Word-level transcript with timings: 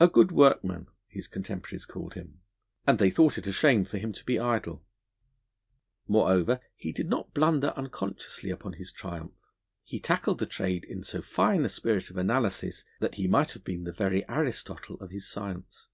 'A 0.00 0.08
good 0.08 0.32
workman,' 0.32 0.88
his 1.06 1.28
contemporaries 1.28 1.86
called 1.86 2.14
him; 2.14 2.40
and 2.88 2.98
they 2.98 3.08
thought 3.08 3.38
it 3.38 3.46
a 3.46 3.52
shame 3.52 3.84
for 3.84 3.98
him 3.98 4.12
to 4.12 4.24
be 4.24 4.36
idle. 4.36 4.84
Moreover, 6.08 6.58
he 6.74 6.90
did 6.90 7.08
not 7.08 7.32
blunder 7.32 7.72
unconsciously 7.76 8.50
upon 8.50 8.72
his 8.72 8.90
triumph; 8.90 9.38
he 9.84 10.00
tackled 10.00 10.40
the 10.40 10.46
trade 10.46 10.82
in 10.84 11.04
so 11.04 11.22
fine 11.22 11.64
a 11.64 11.68
spirit 11.68 12.10
of 12.10 12.16
analysis 12.16 12.84
that 12.98 13.14
he 13.14 13.28
might 13.28 13.52
have 13.52 13.62
been 13.62 13.84
the 13.84 13.92
very 13.92 14.28
Aristotle 14.28 14.96
of 14.96 15.12
his 15.12 15.30
science. 15.30 15.86